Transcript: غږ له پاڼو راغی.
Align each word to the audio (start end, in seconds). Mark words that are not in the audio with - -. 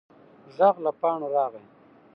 غږ 0.57 0.75
له 0.85 0.91
پاڼو 0.99 1.27
راغی. 1.35 1.63